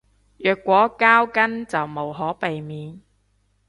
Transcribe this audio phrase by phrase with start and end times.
[0.39, 2.99] 若果交更就無可避免